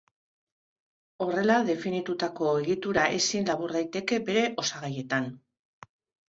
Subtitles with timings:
[1.25, 5.31] Horrela definitutako egitura ezin labur daiteke bere osagaietan.